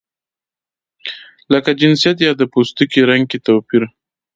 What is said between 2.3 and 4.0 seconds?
د پوستکي رنګ کې توپیر.